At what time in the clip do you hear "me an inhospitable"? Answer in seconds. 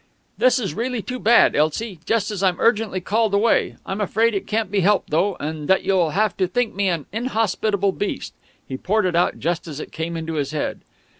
6.73-7.91